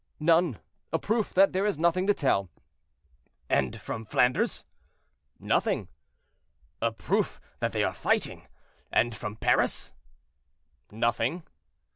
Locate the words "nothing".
1.77-2.07, 5.39-5.89, 10.89-11.43